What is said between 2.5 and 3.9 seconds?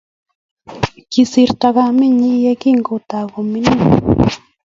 ki ngotagomining'.